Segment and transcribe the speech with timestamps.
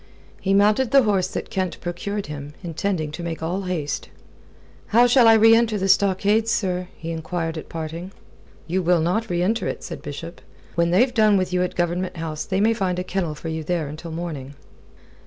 [0.41, 4.09] He mounted the horse that Kent procured him, intending to make all haste.
[4.87, 8.11] "How shall I reenter the stockade, sir?" he enquired at parting.
[8.65, 10.41] "You'll not reenter it," said Bishop.
[10.73, 13.63] "When they've done with you at Government House, they may find a kennel for you
[13.63, 14.55] there until morning."